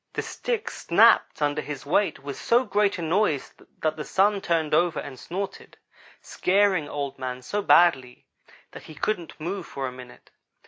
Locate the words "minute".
9.91-10.31